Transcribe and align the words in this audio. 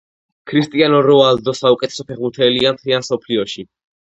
ქრისტიანო 0.51 1.01
როალდო 1.07 1.53
საუკეთესო 1.59 2.07
ფეხბურთელია 2.09 2.75
მთლიან 2.79 3.07
მსოფლიოში 3.07 3.69